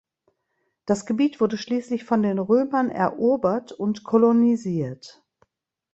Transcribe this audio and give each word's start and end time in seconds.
Das 0.87 1.05
Gebiet 1.05 1.39
wurde 1.41 1.59
schließlich 1.59 2.05
von 2.05 2.23
den 2.23 2.39
Römern 2.39 2.89
erobert 2.89 3.71
und 3.71 4.03
kolonisiert. 4.03 5.23